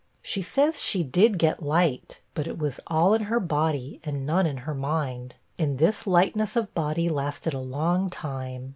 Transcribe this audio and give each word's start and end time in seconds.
She 0.23 0.41
says 0.41 0.81
she 0.81 1.03
did 1.03 1.37
get 1.37 1.61
light, 1.61 2.21
but 2.33 2.47
it 2.47 2.57
was 2.57 2.79
all 2.87 3.13
in 3.13 3.25
her 3.25 3.39
body 3.39 3.99
and 4.03 4.25
none 4.25 4.47
in 4.47 4.57
her 4.65 4.73
mind 4.73 5.35
and 5.59 5.77
this 5.77 6.07
lightness 6.07 6.55
of 6.55 6.73
body 6.73 7.07
lasted 7.07 7.53
a 7.53 7.59
long 7.59 8.09
time. 8.09 8.69